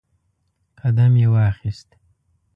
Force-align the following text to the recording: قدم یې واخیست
قدم 0.79 1.13
یې 1.21 1.27
واخیست 1.33 1.89